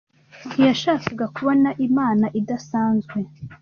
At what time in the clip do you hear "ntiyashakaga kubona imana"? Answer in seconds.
0.53-2.25